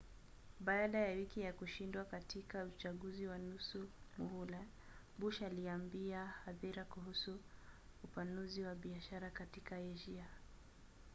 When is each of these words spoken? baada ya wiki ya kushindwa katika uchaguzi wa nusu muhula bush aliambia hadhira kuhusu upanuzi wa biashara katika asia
baada 0.59 0.97
ya 0.97 1.11
wiki 1.15 1.41
ya 1.41 1.53
kushindwa 1.53 2.05
katika 2.05 2.63
uchaguzi 2.65 3.27
wa 3.27 3.37
nusu 3.37 3.87
muhula 4.17 4.57
bush 5.19 5.41
aliambia 5.41 6.25
hadhira 6.25 6.85
kuhusu 6.85 7.39
upanuzi 8.03 8.63
wa 8.63 8.75
biashara 8.75 9.29
katika 9.31 9.75
asia 9.77 10.25